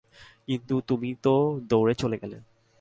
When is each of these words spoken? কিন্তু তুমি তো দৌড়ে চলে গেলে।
কিন্তু 0.47 0.73
তুমি 0.87 1.09
তো 1.21 1.33
দৌড়ে 1.69 1.93
চলে 1.95 2.17
গেলে। 2.17 2.37